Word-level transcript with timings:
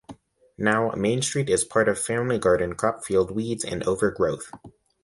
Now 0.57 0.89
"Main 0.97 1.21
Street" 1.21 1.47
is 1.47 1.63
part 1.63 1.95
family 1.95 2.39
garden, 2.39 2.73
crop 2.73 3.05
field, 3.05 3.29
weeds, 3.29 3.63
and 3.63 3.83
overgrowth. 3.83 4.49